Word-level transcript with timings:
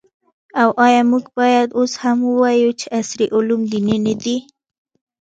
او 0.61 0.69
آیا 0.85 1.01
موږ 1.11 1.23
باید 1.39 1.67
اوس 1.79 1.93
هم 2.03 2.17
ووایو 2.23 2.71
چې 2.79 2.85
عصري 2.99 3.25
علوم 3.35 3.61
دیني 3.71 3.97
نه 4.05 4.13
دي؟ 4.23 4.37